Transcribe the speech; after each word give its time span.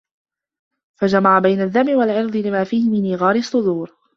فَجَمَعَ 0.95 1.39
بَيْنَ 1.39 1.61
الدَّمِ 1.61 1.95
وَالْعِرْضِ 1.97 2.35
لِمَا 2.35 2.63
فِيهِ 2.63 2.89
مِنْ 2.89 3.05
إيغَارِ 3.05 3.35
الصُّدُورِ 3.35 3.97